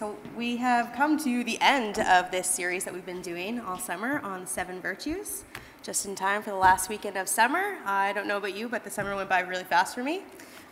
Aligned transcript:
So, 0.00 0.16
we 0.34 0.56
have 0.56 0.94
come 0.94 1.18
to 1.24 1.44
the 1.44 1.58
end 1.60 1.98
of 1.98 2.30
this 2.30 2.46
series 2.48 2.84
that 2.84 2.94
we've 2.94 3.04
been 3.04 3.20
doing 3.20 3.60
all 3.60 3.78
summer 3.78 4.18
on 4.20 4.46
seven 4.46 4.80
virtues, 4.80 5.44
just 5.82 6.06
in 6.06 6.14
time 6.14 6.40
for 6.40 6.48
the 6.48 6.56
last 6.56 6.88
weekend 6.88 7.18
of 7.18 7.28
summer. 7.28 7.76
I 7.84 8.14
don't 8.14 8.26
know 8.26 8.38
about 8.38 8.56
you, 8.56 8.66
but 8.66 8.82
the 8.82 8.88
summer 8.88 9.14
went 9.14 9.28
by 9.28 9.40
really 9.40 9.64
fast 9.64 9.94
for 9.94 10.02
me. 10.02 10.22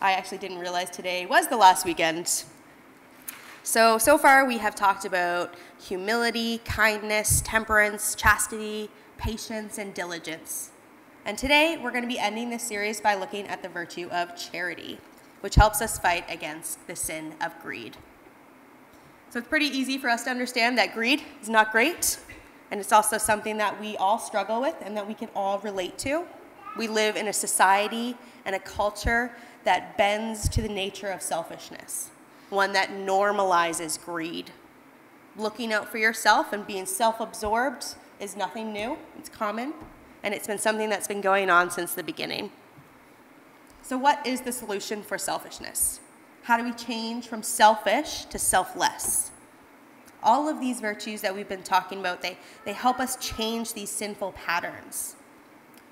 I 0.01 0.13
actually 0.13 0.39
didn't 0.39 0.57
realize 0.57 0.89
today 0.89 1.27
was 1.27 1.47
the 1.47 1.59
last 1.59 1.85
weekend. 1.85 2.45
So, 3.65 3.99
so 3.99 4.17
far 4.17 4.47
we 4.47 4.57
have 4.57 4.75
talked 4.75 5.05
about 5.05 5.57
humility, 5.79 6.63
kindness, 6.65 7.43
temperance, 7.43 8.15
chastity, 8.15 8.89
patience, 9.19 9.77
and 9.77 9.93
diligence. 9.93 10.71
And 11.27 11.37
today 11.37 11.79
we're 11.79 11.91
going 11.91 12.01
to 12.01 12.09
be 12.09 12.19
ending 12.19 12.49
this 12.49 12.63
series 12.63 12.99
by 12.99 13.15
looking 13.15 13.47
at 13.47 13.63
the 13.63 13.69
virtue 13.69 14.09
of 14.11 14.39
charity, 14.39 14.97
which 15.41 15.57
helps 15.57 15.83
us 15.83 15.99
fight 15.99 16.25
against 16.31 16.87
the 16.87 16.97
sin 16.97 17.35
of 17.43 17.53
greed. 17.61 17.99
So 19.31 19.39
it's 19.39 19.49
pretty 19.49 19.67
easy 19.67 19.99
for 19.99 20.09
us 20.09 20.25
to 20.25 20.31
understand 20.31 20.79
that 20.79 20.95
greed 20.95 21.23
is 21.43 21.51
not 21.51 21.71
great, 21.71 22.19
and 22.71 22.81
it's 22.81 22.93
also 22.93 23.19
something 23.19 23.59
that 23.59 23.79
we 23.79 23.97
all 23.99 24.19
struggle 24.19 24.61
with 24.61 24.77
and 24.81 24.97
that 24.97 25.07
we 25.07 25.13
can 25.15 25.29
all 25.35 25.59
relate 25.59 25.99
to. 25.99 26.25
We 26.79 26.89
live 26.89 27.17
in 27.17 27.29
a 27.29 27.33
society 27.33 28.17
and 28.47 28.55
a 28.55 28.59
culture 28.59 29.33
that 29.65 29.99
bends 29.99 30.49
to 30.51 30.63
the 30.63 30.69
nature 30.69 31.09
of 31.09 31.21
selfishness, 31.21 32.11
one 32.49 32.73
that 32.73 32.89
normalizes 32.89 34.03
greed. 34.03 34.51
Looking 35.37 35.75
out 35.75 35.89
for 35.89 35.99
yourself 35.99 36.53
and 36.55 36.67
being 36.67 36.87
self 36.87 37.21
absorbed 37.21 37.97
is 38.19 38.35
nothing 38.35 38.73
new, 38.73 38.97
it's 39.19 39.29
common, 39.29 39.75
and 40.23 40.33
it's 40.33 40.47
been 40.47 40.59
something 40.59 40.89
that's 40.89 41.07
been 41.07 41.21
going 41.21 41.51
on 41.51 41.71
since 41.71 41.93
the 41.93 42.03
beginning. 42.03 42.51
So, 43.83 43.99
what 43.99 44.27
is 44.27 44.41
the 44.41 44.53
solution 44.53 45.03
for 45.03 45.19
selfishness? 45.19 46.01
How 46.49 46.57
do 46.57 46.65
we 46.65 46.73
change 46.73 47.29
from 47.29 47.43
selfish 47.43 48.25
to 48.25 48.39
selfless? 48.39 49.33
All 50.23 50.49
of 50.49 50.61
these 50.61 50.81
virtues 50.81 51.21
that 51.21 51.35
we've 51.35 51.47
been 51.47 51.63
talking 51.63 52.01
about, 52.01 52.23
they, 52.23 52.39
they 52.65 52.73
help 52.73 53.01
us 53.01 53.17
change 53.17 53.75
these 53.75 53.91
sinful 53.91 54.33
patterns. 54.33 55.15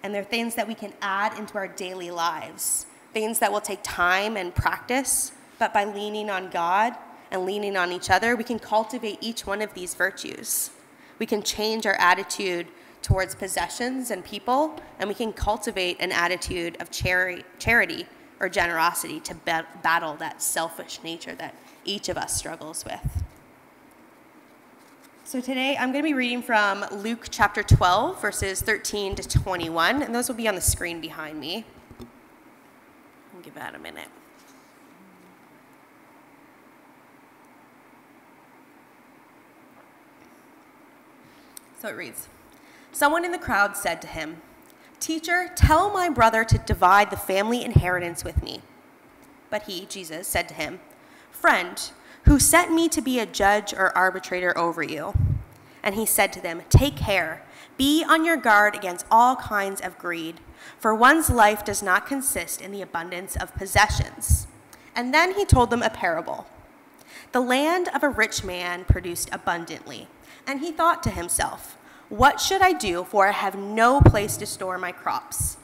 And 0.02 0.14
they're 0.14 0.24
things 0.24 0.54
that 0.54 0.66
we 0.66 0.74
can 0.74 0.94
add 1.02 1.38
into 1.38 1.58
our 1.58 1.68
daily 1.68 2.10
lives, 2.10 2.86
things 3.12 3.38
that 3.40 3.52
will 3.52 3.60
take 3.60 3.80
time 3.82 4.38
and 4.38 4.54
practice, 4.54 5.32
but 5.58 5.74
by 5.74 5.84
leaning 5.84 6.30
on 6.30 6.48
God 6.48 6.96
and 7.30 7.44
leaning 7.44 7.76
on 7.76 7.92
each 7.92 8.08
other, 8.08 8.34
we 8.34 8.42
can 8.42 8.58
cultivate 8.58 9.18
each 9.20 9.46
one 9.46 9.60
of 9.60 9.74
these 9.74 9.92
virtues. 9.92 10.70
We 11.18 11.26
can 11.26 11.42
change 11.42 11.84
our 11.84 11.96
attitude 11.96 12.66
towards 13.02 13.34
possessions 13.34 14.10
and 14.10 14.24
people, 14.24 14.80
and 14.98 15.06
we 15.06 15.14
can 15.14 15.34
cultivate 15.34 15.98
an 16.00 16.12
attitude 16.12 16.78
of 16.80 16.90
chari- 16.90 17.44
charity 17.58 18.06
or 18.40 18.48
generosity 18.48 19.20
to 19.20 19.34
battle 19.34 20.14
that 20.14 20.42
selfish 20.42 21.00
nature 21.02 21.34
that 21.34 21.54
each 21.84 22.08
of 22.08 22.16
us 22.16 22.36
struggles 22.36 22.84
with. 22.84 23.24
So 25.24 25.40
today 25.40 25.76
I'm 25.76 25.90
going 25.90 26.04
to 26.04 26.08
be 26.08 26.14
reading 26.14 26.42
from 26.42 26.84
Luke 26.92 27.26
chapter 27.30 27.62
12, 27.62 28.20
verses 28.20 28.60
13 28.60 29.16
to 29.16 29.28
21, 29.28 30.02
and 30.02 30.14
those 30.14 30.28
will 30.28 30.36
be 30.36 30.46
on 30.46 30.54
the 30.54 30.60
screen 30.60 31.00
behind 31.00 31.40
me. 31.40 31.64
I'll 33.34 33.42
give 33.42 33.54
that 33.54 33.74
a 33.74 33.78
minute. 33.78 34.08
So 41.80 41.88
it 41.88 41.96
reads 41.96 42.28
Someone 42.92 43.24
in 43.24 43.32
the 43.32 43.38
crowd 43.38 43.76
said 43.76 44.00
to 44.02 44.08
him, 44.08 44.40
Teacher, 45.06 45.48
tell 45.54 45.92
my 45.92 46.08
brother 46.08 46.42
to 46.42 46.58
divide 46.58 47.12
the 47.12 47.16
family 47.16 47.64
inheritance 47.64 48.24
with 48.24 48.42
me. 48.42 48.60
But 49.50 49.62
he, 49.62 49.86
Jesus, 49.86 50.26
said 50.26 50.48
to 50.48 50.54
him, 50.54 50.80
Friend, 51.30 51.80
who 52.24 52.40
sent 52.40 52.72
me 52.72 52.88
to 52.88 53.00
be 53.00 53.20
a 53.20 53.24
judge 53.24 53.72
or 53.72 53.96
arbitrator 53.96 54.58
over 54.58 54.82
you? 54.82 55.14
And 55.80 55.94
he 55.94 56.06
said 56.06 56.32
to 56.32 56.40
them, 56.40 56.62
Take 56.70 56.96
care, 56.96 57.44
be 57.76 58.02
on 58.02 58.24
your 58.24 58.36
guard 58.36 58.74
against 58.74 59.06
all 59.08 59.36
kinds 59.36 59.80
of 59.80 59.96
greed, 59.96 60.40
for 60.76 60.92
one's 60.92 61.30
life 61.30 61.64
does 61.64 61.84
not 61.84 62.08
consist 62.08 62.60
in 62.60 62.72
the 62.72 62.82
abundance 62.82 63.36
of 63.36 63.54
possessions. 63.54 64.48
And 64.96 65.14
then 65.14 65.34
he 65.34 65.44
told 65.44 65.70
them 65.70 65.84
a 65.84 65.88
parable. 65.88 66.48
The 67.30 67.38
land 67.38 67.88
of 67.94 68.02
a 68.02 68.08
rich 68.08 68.42
man 68.42 68.84
produced 68.84 69.28
abundantly, 69.30 70.08
and 70.48 70.58
he 70.58 70.72
thought 70.72 71.04
to 71.04 71.10
himself, 71.10 71.78
what 72.08 72.40
should 72.40 72.62
I 72.62 72.72
do, 72.72 73.04
for 73.04 73.26
I 73.26 73.32
have 73.32 73.56
no 73.56 74.00
place 74.00 74.36
to 74.38 74.46
store 74.46 74.78
my 74.78 74.92
crops? 74.92 75.56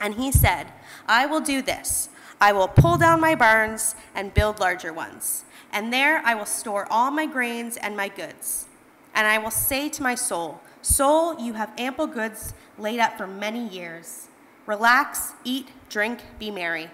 And 0.00 0.14
he 0.14 0.32
said, 0.32 0.68
I 1.06 1.26
will 1.26 1.40
do 1.40 1.62
this. 1.62 2.08
I 2.40 2.52
will 2.52 2.68
pull 2.68 2.98
down 2.98 3.20
my 3.20 3.34
barns 3.34 3.94
and 4.14 4.34
build 4.34 4.60
larger 4.60 4.92
ones, 4.92 5.44
and 5.72 5.92
there 5.92 6.20
I 6.24 6.34
will 6.34 6.46
store 6.46 6.86
all 6.90 7.10
my 7.10 7.26
grains 7.26 7.76
and 7.78 7.96
my 7.96 8.08
goods. 8.08 8.66
And 9.14 9.26
I 9.26 9.38
will 9.38 9.50
say 9.50 9.88
to 9.88 10.02
my 10.02 10.14
soul, 10.14 10.60
Soul, 10.82 11.40
you 11.40 11.54
have 11.54 11.72
ample 11.78 12.06
goods 12.06 12.52
laid 12.78 13.00
up 13.00 13.16
for 13.16 13.26
many 13.26 13.66
years. 13.66 14.28
Relax, 14.66 15.32
eat, 15.44 15.70
drink, 15.88 16.20
be 16.38 16.50
merry. 16.50 16.90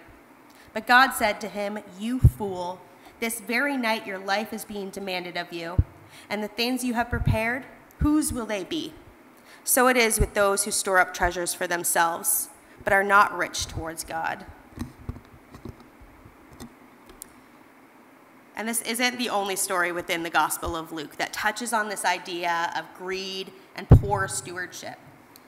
But 0.73 0.87
God 0.87 1.11
said 1.11 1.41
to 1.41 1.49
him, 1.49 1.81
You 1.99 2.21
fool, 2.21 2.81
this 3.21 3.41
very 3.41 3.77
night 3.77 4.07
your 4.07 4.19
life 4.19 4.53
is 4.53 4.65
being 4.65 4.91
demanded 4.91 5.37
of 5.37 5.53
you, 5.53 5.83
and 6.31 6.43
the 6.43 6.49
things 6.49 6.85
you 6.85 6.95
have 6.95 7.11
prepared, 7.11 7.65
whose 7.99 8.33
will 8.33 8.47
they 8.47 8.65
be? 8.65 8.93
So 9.65 9.89
it 9.89 9.97
is 9.97 10.19
with 10.19 10.35
those 10.35 10.65
who 10.65 10.71
store 10.71 10.99
up 10.99 11.15
treasures 11.15 11.55
for 11.55 11.67
themselves, 11.67 12.49
but 12.85 12.93
are 12.93 13.05
not 13.05 13.37
rich 13.37 13.67
towards 13.67 14.05
God. 14.05 14.45
And 18.57 18.69
this 18.69 18.83
isn't 18.83 19.19
the 19.19 19.29
only 19.29 19.57
story 19.57 19.93
within 19.93 20.23
the 20.23 20.31
Gospel 20.31 20.77
of 20.77 20.93
Luke 20.93 21.17
that 21.17 21.33
touches 21.33 21.73
on 21.73 21.89
this 21.89 22.05
idea 22.05 22.73
of 22.77 22.85
greed 22.97 23.53
and 23.75 23.89
poor 23.89 24.29
stewardship. 24.29 24.99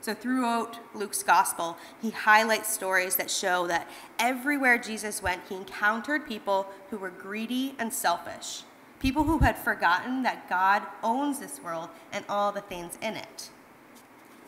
So, 0.00 0.14
throughout 0.14 0.78
Luke's 0.94 1.22
Gospel, 1.22 1.78
he 2.00 2.10
highlights 2.10 2.72
stories 2.72 3.16
that 3.16 3.30
show 3.30 3.66
that 3.68 3.88
everywhere 4.18 4.78
Jesus 4.78 5.22
went, 5.22 5.42
he 5.48 5.54
encountered 5.54 6.26
people 6.26 6.66
who 6.90 6.98
were 6.98 7.10
greedy 7.10 7.74
and 7.78 7.92
selfish 7.92 8.64
people 9.04 9.24
who 9.24 9.40
had 9.40 9.58
forgotten 9.58 10.22
that 10.22 10.48
God 10.48 10.82
owns 11.02 11.38
this 11.38 11.60
world 11.62 11.90
and 12.10 12.24
all 12.26 12.50
the 12.50 12.62
things 12.62 12.96
in 13.02 13.16
it. 13.16 13.50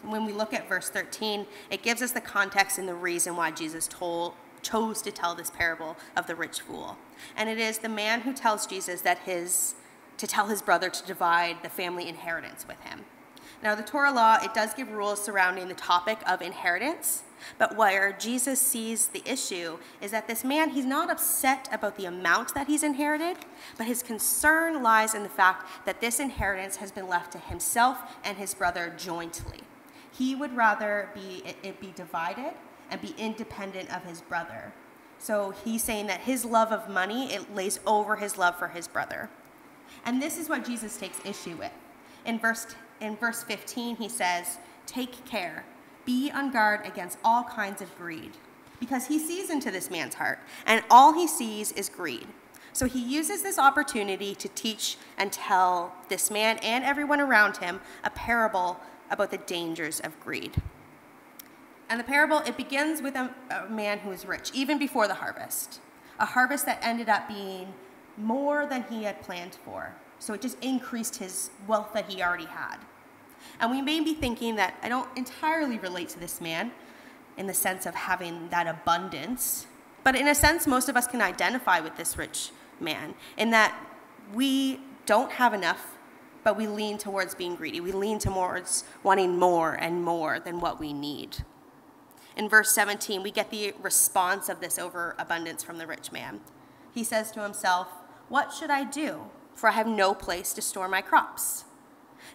When 0.00 0.25
we 0.25 0.33
look 0.33 0.55
at 0.55 0.67
verse 0.67 0.89
13, 0.89 1.44
it 1.69 1.83
gives 1.83 2.00
us 2.00 2.12
the 2.12 2.22
context 2.22 2.78
and 2.78 2.89
the 2.89 2.95
reason 2.95 3.37
why 3.37 3.50
Jesus 3.50 3.87
told, 3.87 4.33
chose 4.62 5.03
to 5.03 5.12
tell 5.12 5.34
this 5.34 5.50
parable 5.50 5.99
of 6.16 6.27
the 6.27 6.34
rich 6.34 6.62
fool. 6.62 6.97
And 7.37 7.50
it 7.50 7.59
is 7.59 7.81
the 7.81 7.91
man 7.91 8.22
who 8.22 8.33
tells 8.33 8.66
Jesus 8.66 9.03
that 9.03 9.19
his 9.19 9.75
to 10.16 10.27
tell 10.27 10.47
his 10.47 10.62
brother 10.62 10.89
to 10.89 11.06
divide 11.06 11.62
the 11.62 11.69
family 11.69 12.09
inheritance 12.09 12.66
with 12.66 12.81
him. 12.81 13.05
Now, 13.62 13.75
the 13.75 13.83
Torah 13.83 14.12
law, 14.12 14.39
it 14.43 14.55
does 14.55 14.75
give 14.75 14.91
rules 14.91 15.22
surrounding 15.22 15.69
the 15.69 15.75
topic 15.75 16.19
of 16.27 16.43
inheritance, 16.43 17.22
but 17.59 17.77
where 17.77 18.12
Jesus 18.12 18.61
sees 18.61 19.09
the 19.09 19.22
issue 19.25 19.78
is 20.00 20.11
that 20.11 20.28
this 20.28 20.44
man, 20.44 20.71
he's 20.71 20.84
not 20.84 21.11
upset 21.11 21.69
about 21.72 21.97
the 21.97 22.05
amount 22.05 22.55
that 22.55 22.66
he's 22.66 22.83
inherited, 22.83 23.39
but 23.77 23.87
his 23.87 24.03
concern 24.03 24.83
lies 24.83 25.15
in 25.15 25.22
the 25.22 25.28
fact 25.28 25.66
that 25.87 26.00
this 26.00 26.21
inheritance 26.21 26.77
has 26.77 26.93
been 26.93 27.09
left 27.09 27.33
to 27.33 27.39
himself 27.39 27.99
and 28.25 28.37
his 28.37 28.55
brother 28.55 28.93
jointly. 28.97 29.61
He 30.12 30.34
would 30.34 30.56
rather 30.56 31.11
be, 31.15 31.43
it, 31.45 31.56
it 31.62 31.81
be 31.81 31.93
divided 31.95 32.55
and 32.91 33.00
be 33.00 33.15
independent 33.19 33.95
of 33.95 34.05
his 34.05 34.22
brother. 34.22 34.72
So 35.19 35.55
he's 35.65 35.83
saying 35.83 36.06
that 36.06 36.21
his 36.21 36.45
love 36.45 36.72
of 36.72 36.89
money, 36.89 37.33
it 37.33 37.55
lays 37.55 37.81
over 37.87 38.16
his 38.16 38.39
love 38.39 38.59
for 38.59 38.69
his 38.69 38.87
brother. 38.87 39.31
And 40.05 40.22
this 40.22 40.39
is 40.39 40.49
what 40.49 40.65
Jesus 40.65 40.97
takes 40.97 41.19
issue 41.25 41.56
with. 41.56 41.72
In 42.25 42.39
verse, 42.39 42.66
in 43.01 43.17
verse 43.17 43.43
15, 43.43 43.97
he 43.97 44.09
says, 44.09 44.59
Take 44.87 45.25
care 45.25 45.65
be 46.07 46.31
on 46.31 46.51
guard 46.51 46.81
against 46.87 47.19
all 47.23 47.43
kinds 47.43 47.83
of 47.83 47.95
greed, 47.99 48.31
because 48.81 49.09
he 49.09 49.19
sees 49.19 49.51
into 49.51 49.71
this 49.71 49.91
man's 49.91 50.15
heart, 50.15 50.39
and 50.65 50.83
all 50.89 51.12
he 51.12 51.27
sees 51.27 51.73
is 51.73 51.91
greed. 51.91 52.29
So 52.73 52.87
he 52.87 53.01
uses 53.01 53.43
this 53.43 53.59
opportunity 53.59 54.34
to 54.37 54.49
teach 54.49 54.97
and 55.19 55.33
tell 55.33 55.95
this 56.09 56.31
man 56.31 56.59
and 56.59 56.84
everyone 56.84 57.21
around 57.21 57.57
him 57.59 57.81
a 58.04 58.10
parable 58.10 58.78
about 59.10 59.31
the 59.31 59.39
dangers 59.39 59.99
of 60.01 60.19
greed. 60.21 60.63
And 61.89 61.99
the 61.99 62.04
parable, 62.04 62.39
it 62.41 62.57
begins 62.57 63.01
with 63.01 63.15
a, 63.15 63.31
a 63.51 63.69
man 63.69 64.01
who 64.01 64.10
is 64.10 64.27
rich, 64.27 64.51
even 64.53 64.78
before 64.78 65.09
the 65.09 65.15
harvest. 65.15 65.81
A 66.19 66.27
harvest 66.27 66.66
that 66.66 66.78
ended 66.83 67.09
up 67.09 67.28
being 67.28 67.72
more 68.16 68.66
than 68.66 68.84
he 68.91 69.04
had 69.04 69.22
planned 69.22 69.57
for. 69.65 69.95
So 70.18 70.34
it 70.34 70.41
just 70.41 70.63
increased 70.63 71.16
his 71.16 71.51
wealth 71.66 71.92
that 71.95 72.10
he 72.10 72.22
already 72.22 72.47
had. 72.47 72.78
And 73.60 73.71
we 73.71 73.83
may 73.83 74.01
be 74.01 74.15
thinking 74.15 74.57
that 74.57 74.74
I 74.83 74.89
don't 74.89 75.09
entirely 75.16 75.78
relate 75.78 76.09
to 76.10 76.21
this 76.21 76.41
man 76.41 76.72
in 77.36 77.47
the 77.47 77.54
sense 77.54 77.86
of 77.86 77.95
having 77.95 78.48
that 78.48 78.66
abundance, 78.66 79.66
but 80.04 80.16
in 80.16 80.28
a 80.28 80.34
sense, 80.34 80.66
most 80.66 80.89
of 80.89 80.97
us 80.97 81.07
can 81.07 81.21
identify 81.21 81.80
with 81.80 81.97
this 81.97 82.16
rich 82.16 82.51
man 82.80 83.15
in 83.36 83.51
that 83.51 83.74
we 84.34 84.80
don't 85.04 85.33
have 85.33 85.54
enough, 85.54 85.98
but 86.45 86.57
we 86.57 86.66
lean 86.66 86.98
towards 86.98 87.34
being 87.34 87.57
greedy. 87.57 87.80
We 87.80 87.92
lean 87.92 88.18
towards 88.18 88.84
wanting 89.03 89.39
more 89.39 89.72
and 89.72 90.03
more 90.03 90.39
than 90.39 90.60
what 90.60 90.78
we 90.78 90.92
need. 90.92 91.39
In 92.36 92.48
verse 92.48 92.71
17, 92.72 93.22
we 93.22 93.30
get 93.30 93.51
the 93.51 93.72
response 93.83 94.48
of 94.48 94.60
this 94.60 94.78
overabundance 94.78 95.63
from 95.63 95.78
the 95.78 95.86
rich 95.86 96.13
man. 96.13 96.41
He 96.92 97.03
says 97.03 97.30
to 97.33 97.42
himself, 97.42 97.89
What 98.28 98.53
should 98.53 98.71
I 98.71 98.84
do? 98.84 99.22
For 99.56 99.68
I 99.68 99.72
have 99.72 99.88
no 99.88 100.14
place 100.14 100.53
to 100.53 100.62
store 100.62 100.86
my 100.86 101.00
crops. 101.00 101.64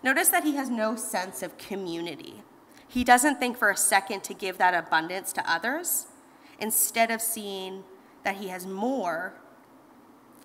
Notice 0.03 0.29
that 0.29 0.44
he 0.44 0.56
has 0.56 0.69
no 0.69 0.95
sense 0.95 1.41
of 1.44 1.57
community. 1.57 2.41
He 2.88 3.03
doesn't 3.06 3.39
think 3.39 3.57
for 3.57 3.69
a 3.69 3.77
second 3.77 4.23
to 4.25 4.33
give 4.33 4.57
that 4.57 4.73
abundance 4.73 5.31
to 5.33 5.50
others. 5.50 6.07
Instead 6.59 7.09
of 7.12 7.21
seeing 7.21 7.83
that 8.23 8.35
he 8.35 8.50
has 8.50 8.68
more 8.68 9.33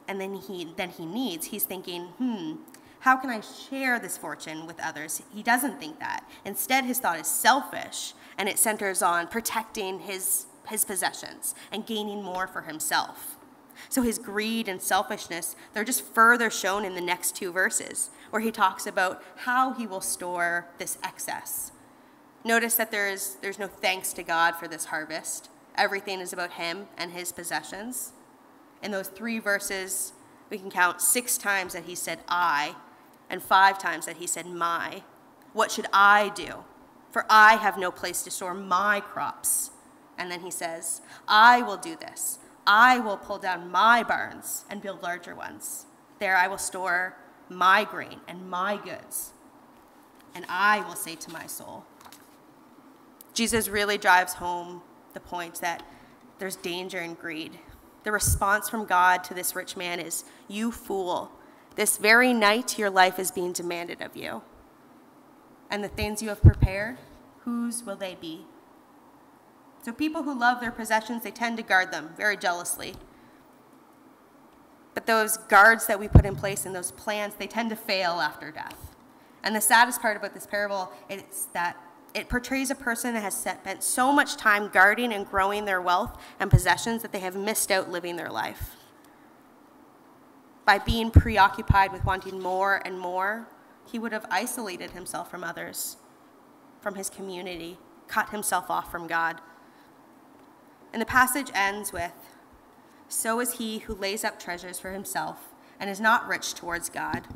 and 0.06 0.20
then 0.20 0.34
he 0.34 0.72
than 0.76 0.90
he 0.90 1.04
needs, 1.04 1.46
he's 1.46 1.64
thinking, 1.64 2.04
hmm, 2.18 2.54
how 3.00 3.16
can 3.16 3.30
I 3.30 3.40
share 3.40 3.98
this 3.98 4.16
fortune 4.16 4.66
with 4.66 4.78
others? 4.80 5.22
He 5.34 5.42
doesn't 5.42 5.80
think 5.80 5.98
that. 6.00 6.28
Instead, 6.44 6.84
his 6.84 6.98
thought 6.98 7.18
is 7.18 7.26
selfish 7.26 8.14
and 8.38 8.48
it 8.48 8.58
centers 8.58 9.02
on 9.02 9.28
protecting 9.28 10.00
his, 10.00 10.46
his 10.68 10.84
possessions 10.84 11.54
and 11.72 11.86
gaining 11.86 12.22
more 12.22 12.46
for 12.46 12.62
himself. 12.62 13.35
So 13.88 14.02
his 14.02 14.18
greed 14.18 14.68
and 14.68 14.80
selfishness, 14.80 15.56
they're 15.72 15.84
just 15.84 16.04
further 16.04 16.50
shown 16.50 16.84
in 16.84 16.94
the 16.94 17.00
next 17.00 17.36
two 17.36 17.52
verses, 17.52 18.10
where 18.30 18.42
he 18.42 18.50
talks 18.50 18.86
about 18.86 19.22
how 19.36 19.72
he 19.72 19.86
will 19.86 20.00
store 20.00 20.68
this 20.78 20.98
excess. 21.02 21.72
Notice 22.44 22.76
that 22.76 22.90
there 22.90 23.08
is, 23.08 23.36
there's 23.42 23.58
no 23.58 23.66
thanks 23.66 24.12
to 24.12 24.22
God 24.22 24.54
for 24.54 24.68
this 24.68 24.86
harvest. 24.86 25.50
Everything 25.76 26.20
is 26.20 26.32
about 26.32 26.52
him 26.52 26.86
and 26.96 27.12
his 27.12 27.32
possessions. 27.32 28.12
In 28.82 28.92
those 28.92 29.08
three 29.08 29.38
verses, 29.38 30.12
we 30.48 30.58
can 30.58 30.70
count 30.70 31.00
six 31.00 31.36
times 31.36 31.72
that 31.72 31.84
he 31.84 31.94
said, 31.94 32.20
I, 32.28 32.76
and 33.28 33.42
five 33.42 33.78
times 33.78 34.06
that 34.06 34.18
he 34.18 34.26
said, 34.26 34.46
My. 34.46 35.02
What 35.52 35.70
should 35.70 35.86
I 35.92 36.30
do? 36.34 36.64
For 37.10 37.24
I 37.30 37.56
have 37.56 37.78
no 37.78 37.90
place 37.90 38.22
to 38.22 38.30
store 38.30 38.54
my 38.54 39.00
crops. 39.00 39.70
And 40.18 40.30
then 40.30 40.40
he 40.40 40.50
says, 40.50 41.00
I 41.26 41.62
will 41.62 41.76
do 41.76 41.96
this. 41.96 42.38
I 42.66 42.98
will 42.98 43.16
pull 43.16 43.38
down 43.38 43.70
my 43.70 44.02
barns 44.02 44.64
and 44.68 44.82
build 44.82 45.02
larger 45.02 45.34
ones. 45.34 45.86
There 46.18 46.36
I 46.36 46.48
will 46.48 46.58
store 46.58 47.16
my 47.48 47.84
grain 47.84 48.20
and 48.26 48.50
my 48.50 48.76
goods. 48.76 49.32
And 50.34 50.44
I 50.48 50.80
will 50.80 50.96
say 50.96 51.14
to 51.14 51.30
my 51.30 51.46
soul, 51.46 51.84
Jesus 53.32 53.68
really 53.68 53.98
drives 53.98 54.34
home 54.34 54.82
the 55.14 55.20
point 55.20 55.60
that 55.60 55.82
there's 56.38 56.56
danger 56.56 56.98
in 56.98 57.14
greed. 57.14 57.58
The 58.02 58.12
response 58.12 58.68
from 58.68 58.84
God 58.84 59.24
to 59.24 59.34
this 59.34 59.54
rich 59.54 59.76
man 59.76 60.00
is, 60.00 60.24
You 60.48 60.72
fool, 60.72 61.30
this 61.74 61.96
very 61.98 62.32
night 62.32 62.78
your 62.78 62.90
life 62.90 63.18
is 63.18 63.30
being 63.30 63.52
demanded 63.52 64.00
of 64.00 64.16
you. 64.16 64.42
And 65.70 65.82
the 65.82 65.88
things 65.88 66.22
you 66.22 66.28
have 66.28 66.42
prepared, 66.42 66.98
whose 67.40 67.84
will 67.84 67.96
they 67.96 68.16
be? 68.20 68.46
So 69.86 69.92
people 69.92 70.24
who 70.24 70.36
love 70.36 70.60
their 70.60 70.72
possessions, 70.72 71.22
they 71.22 71.30
tend 71.30 71.58
to 71.58 71.62
guard 71.62 71.92
them 71.92 72.10
very 72.16 72.36
jealously. 72.36 72.96
But 74.94 75.06
those 75.06 75.36
guards 75.36 75.86
that 75.86 76.00
we 76.00 76.08
put 76.08 76.26
in 76.26 76.34
place 76.34 76.66
and 76.66 76.74
those 76.74 76.90
plans, 76.90 77.34
they 77.38 77.46
tend 77.46 77.70
to 77.70 77.76
fail 77.76 78.14
after 78.14 78.50
death. 78.50 78.96
And 79.44 79.54
the 79.54 79.60
saddest 79.60 80.02
part 80.02 80.16
about 80.16 80.34
this 80.34 80.44
parable 80.44 80.90
is 81.08 81.46
that 81.52 81.76
it 82.14 82.28
portrays 82.28 82.68
a 82.68 82.74
person 82.74 83.14
that 83.14 83.20
has 83.20 83.36
spent 83.36 83.84
so 83.84 84.10
much 84.10 84.36
time 84.36 84.70
guarding 84.72 85.12
and 85.12 85.24
growing 85.24 85.66
their 85.66 85.80
wealth 85.80 86.20
and 86.40 86.50
possessions 86.50 87.00
that 87.02 87.12
they 87.12 87.20
have 87.20 87.36
missed 87.36 87.70
out 87.70 87.88
living 87.88 88.16
their 88.16 88.28
life. 88.28 88.74
By 90.64 90.80
being 90.80 91.12
preoccupied 91.12 91.92
with 91.92 92.04
wanting 92.04 92.42
more 92.42 92.82
and 92.84 92.98
more, 92.98 93.46
he 93.84 94.00
would 94.00 94.10
have 94.10 94.26
isolated 94.32 94.90
himself 94.90 95.30
from 95.30 95.44
others, 95.44 95.96
from 96.80 96.96
his 96.96 97.08
community, 97.08 97.78
cut 98.08 98.30
himself 98.30 98.68
off 98.68 98.90
from 98.90 99.06
God. 99.06 99.40
And 100.92 101.02
the 101.02 101.06
passage 101.06 101.50
ends 101.54 101.92
with 101.92 102.12
So 103.08 103.40
is 103.40 103.58
he 103.58 103.78
who 103.78 103.94
lays 103.94 104.24
up 104.24 104.40
treasures 104.40 104.78
for 104.78 104.92
himself 104.92 105.54
and 105.78 105.90
is 105.90 106.00
not 106.00 106.26
rich 106.26 106.54
towards 106.54 106.88
God. 106.88 107.26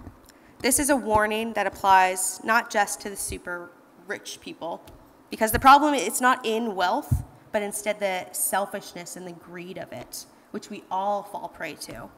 This 0.61 0.79
is 0.79 0.91
a 0.91 0.97
warning 0.97 1.53
that 1.55 1.67
applies 1.67 2.41
not 2.45 2.71
just 2.71 3.01
to 3.03 3.11
the 3.11 3.17
super 3.17 3.71
rich 4.07 4.41
people, 4.41 4.83
because 5.31 5.53
the 5.53 5.59
problem 5.59 5.95
is 5.95 6.21
not 6.21 6.45
in 6.45 6.75
wealth, 6.75 7.23
but 7.53 7.63
instead 7.63 8.01
the 8.01 8.27
selfishness 8.33 9.17
and 9.17 9.27
the 9.27 9.33
greed 9.33 9.79
of 9.79 9.93
it, 9.93 10.27
which 10.51 10.71
we 10.71 10.85
all 10.91 11.23
fall 11.23 11.49
prey 11.49 11.75
to. 11.75 12.09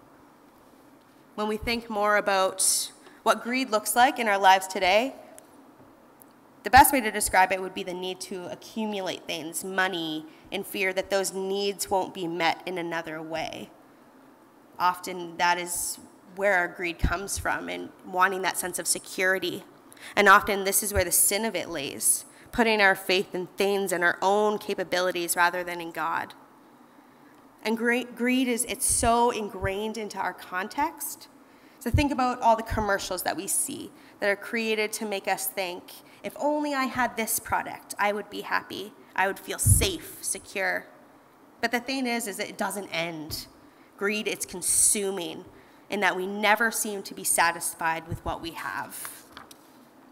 When 1.34 1.48
we 1.48 1.56
think 1.56 1.88
more 1.88 2.16
about 2.16 2.90
what 3.22 3.42
greed 3.42 3.70
looks 3.70 3.94
like 3.94 4.18
in 4.18 4.28
our 4.28 4.38
lives 4.38 4.66
today, 4.66 5.14
the 6.62 6.70
best 6.70 6.92
way 6.92 7.00
to 7.00 7.10
describe 7.10 7.52
it 7.52 7.60
would 7.60 7.74
be 7.74 7.82
the 7.82 7.94
need 7.94 8.20
to 8.20 8.46
accumulate 8.50 9.26
things, 9.26 9.64
money, 9.64 10.26
in 10.50 10.62
fear 10.62 10.92
that 10.92 11.10
those 11.10 11.32
needs 11.32 11.90
won't 11.90 12.14
be 12.14 12.26
met 12.26 12.62
in 12.66 12.78
another 12.78 13.20
way. 13.20 13.70
Often 14.78 15.36
that 15.38 15.58
is 15.58 15.98
where 16.36 16.54
our 16.54 16.68
greed 16.68 16.98
comes 16.98 17.38
from 17.38 17.68
and 17.68 17.90
wanting 18.06 18.42
that 18.42 18.58
sense 18.58 18.78
of 18.78 18.86
security. 18.86 19.64
And 20.16 20.28
often 20.28 20.64
this 20.64 20.82
is 20.82 20.92
where 20.92 21.04
the 21.04 21.12
sin 21.12 21.44
of 21.44 21.54
it 21.54 21.68
lays, 21.68 22.24
putting 22.52 22.80
our 22.80 22.94
faith 22.94 23.34
in 23.34 23.48
things 23.56 23.92
and 23.92 24.04
our 24.04 24.18
own 24.22 24.58
capabilities 24.58 25.36
rather 25.36 25.64
than 25.64 25.80
in 25.80 25.90
God. 25.90 26.34
And 27.64 27.76
greed 27.76 28.48
is 28.48 28.64
it's 28.64 28.86
so 28.86 29.30
ingrained 29.30 29.96
into 29.96 30.18
our 30.18 30.32
context. 30.32 31.28
So 31.82 31.90
think 31.90 32.12
about 32.12 32.40
all 32.40 32.54
the 32.54 32.62
commercials 32.62 33.24
that 33.24 33.36
we 33.36 33.48
see 33.48 33.90
that 34.20 34.28
are 34.28 34.36
created 34.36 34.92
to 34.92 35.04
make 35.04 35.26
us 35.26 35.48
think 35.48 35.82
if 36.22 36.32
only 36.38 36.74
I 36.74 36.84
had 36.84 37.16
this 37.16 37.40
product, 37.40 37.96
I 37.98 38.12
would 38.12 38.30
be 38.30 38.42
happy. 38.42 38.92
I 39.16 39.26
would 39.26 39.40
feel 39.40 39.58
safe, 39.58 40.18
secure. 40.20 40.86
But 41.60 41.72
the 41.72 41.80
thing 41.80 42.06
is, 42.06 42.28
is 42.28 42.38
it 42.38 42.56
doesn't 42.56 42.86
end. 42.90 43.48
Greed, 43.96 44.28
it's 44.28 44.46
consuming 44.46 45.44
in 45.90 45.98
that 45.98 46.16
we 46.16 46.24
never 46.24 46.70
seem 46.70 47.02
to 47.02 47.14
be 47.14 47.24
satisfied 47.24 48.06
with 48.06 48.24
what 48.24 48.40
we 48.40 48.52
have. 48.52 49.24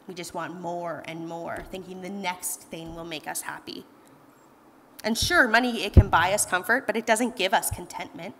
We 0.08 0.14
just 0.14 0.34
want 0.34 0.60
more 0.60 1.04
and 1.06 1.28
more, 1.28 1.64
thinking 1.70 2.02
the 2.02 2.10
next 2.10 2.62
thing 2.62 2.96
will 2.96 3.04
make 3.04 3.28
us 3.28 3.42
happy. 3.42 3.84
And 5.04 5.16
sure, 5.16 5.46
money, 5.46 5.84
it 5.84 5.92
can 5.92 6.08
buy 6.08 6.32
us 6.32 6.44
comfort, 6.44 6.88
but 6.88 6.96
it 6.96 7.06
doesn't 7.06 7.36
give 7.36 7.54
us 7.54 7.70
contentment. 7.70 8.34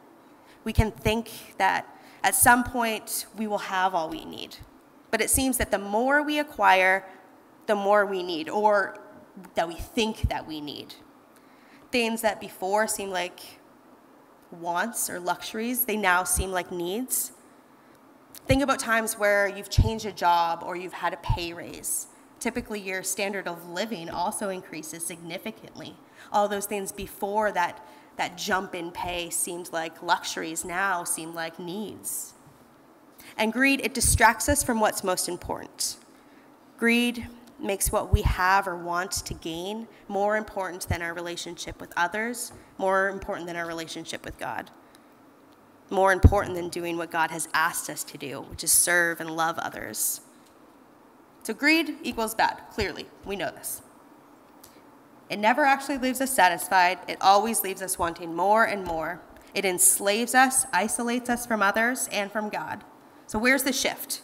We 0.65 0.73
can 0.73 0.91
think 0.91 1.55
that 1.59 1.87
at 2.23 2.35
some 2.35 2.65
point 2.65 3.27
we 3.37 3.47
will 3.47 3.59
have 3.59 3.95
all 3.95 4.09
we 4.09 4.25
need. 4.25 4.57
But 5.11 5.21
it 5.21 5.31
seems 5.31 5.59
that 5.59 5.71
the 5.71 5.79
more 5.79 6.23
we 6.23 6.39
acquire, 6.39 7.07
the 7.67 7.75
more 7.75 8.07
we 8.07 8.23
need, 8.23 8.49
or 8.49 8.97
that 9.55 9.67
we 9.67 9.75
think 9.75 10.29
that 10.29 10.47
we 10.47 10.61
need. 10.61 10.95
Things 11.91 12.23
that 12.23 12.41
before 12.41 12.87
seemed 12.87 13.13
like 13.13 13.41
wants 14.51 15.11
or 15.11 15.19
luxuries, 15.19 15.85
they 15.85 15.97
now 15.97 16.25
seem 16.25 16.51
like 16.51 16.71
needs. 16.71 17.33
Think 18.47 18.63
about 18.63 18.79
times 18.79 19.19
where 19.19 19.49
you've 19.49 19.71
changed 19.71 20.07
a 20.07 20.13
job 20.13 20.63
or 20.65 20.77
you've 20.77 20.93
had 20.93 21.13
a 21.13 21.19
pay 21.19 21.53
raise. 21.53 22.09
Typically, 22.39 22.81
your 22.81 23.03
standard 23.03 23.47
of 23.47 23.69
living 23.69 24.09
also 24.09 24.49
increases 24.49 25.05
significantly. 25.05 25.97
All 26.33 26.49
those 26.49 26.67
things 26.67 26.91
before 26.91 27.53
that, 27.53 27.85
that 28.21 28.37
jump 28.37 28.75
in 28.75 28.91
pay 28.91 29.31
seemed 29.31 29.73
like 29.73 30.03
luxuries 30.03 30.63
now 30.63 31.05
seem 31.05 31.35
like 31.35 31.59
needs. 31.59 32.35
And 33.39 33.51
greed, 33.51 33.81
it 33.83 33.95
distracts 33.95 34.47
us 34.47 34.63
from 34.63 34.79
what's 34.79 35.03
most 35.03 35.27
important. 35.27 35.97
Greed 36.77 37.27
makes 37.59 37.91
what 37.91 38.13
we 38.13 38.21
have 38.21 38.69
or 38.69 38.77
want 38.77 39.13
to 39.13 39.33
gain 39.33 39.89
more 40.07 40.37
important 40.37 40.87
than 40.87 41.01
our 41.01 41.15
relationship 41.15 41.81
with 41.81 41.95
others, 41.97 42.53
more 42.77 43.09
important 43.09 43.47
than 43.47 43.57
our 43.57 43.67
relationship 43.67 44.23
with 44.23 44.39
God, 44.39 44.71
more 45.89 46.13
important 46.13 46.55
than 46.55 46.69
doing 46.69 46.99
what 46.99 47.11
God 47.11 47.31
has 47.31 47.49
asked 47.55 47.89
us 47.89 48.05
to 48.05 48.19
do, 48.19 48.43
which 48.43 48.63
is 48.63 48.71
serve 48.71 49.23
and 49.23 49.31
love 49.31 49.59
others. 49.59 50.21
So, 51.43 51.55
greed 51.55 51.97
equals 52.03 52.35
bad, 52.35 52.61
clearly. 52.71 53.07
We 53.25 53.37
know 53.37 53.51
this. 53.51 53.81
It 55.31 55.39
never 55.39 55.65
actually 55.65 55.99
leaves 55.99 56.21
us 56.21 56.33
satisfied, 56.33 56.99
it 57.07 57.17
always 57.21 57.63
leaves 57.63 57.81
us 57.81 57.99
wanting 57.99 58.35
more 58.35 58.65
and 58.65 58.85
more. 58.85 59.21
It 59.55 59.65
enslaves 59.65 60.35
us, 60.35 60.67
isolates 60.73 61.31
us 61.31 61.47
from 61.47 61.63
others 61.63 62.09
and 62.13 62.31
from 62.31 62.51
God. 62.51 62.85
So, 63.27 63.39
where's 63.39 63.63
the 63.63 63.73
shift? 63.73 64.23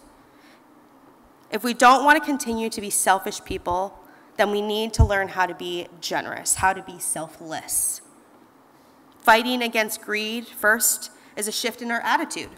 If 1.51 1.63
we 1.63 1.75
don't 1.75 2.05
want 2.05 2.19
to 2.19 2.25
continue 2.25 2.69
to 2.71 2.81
be 2.81 2.91
selfish 2.91 3.43
people, 3.45 3.99
then 4.37 4.51
we 4.51 4.61
need 4.61 4.93
to 4.95 5.05
learn 5.05 5.29
how 5.29 5.47
to 5.47 5.55
be 5.55 5.87
generous, 6.01 6.57
how 6.57 6.73
to 6.73 6.83
be 6.83 6.99
selfless. 6.99 8.03
Fighting 9.21 9.63
against 9.63 10.03
greed, 10.03 10.47
first, 10.47 11.11
is 11.37 11.47
a 11.47 11.53
shift 11.53 11.83
in 11.83 11.91
our 11.91 12.01
attitude. 12.01 12.51